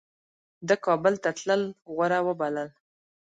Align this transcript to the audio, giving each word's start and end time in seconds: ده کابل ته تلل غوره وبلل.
ده 0.67 0.75
کابل 0.85 1.13
ته 1.23 1.29
تلل 1.37 1.63
غوره 1.93 2.19
وبلل. 2.27 2.69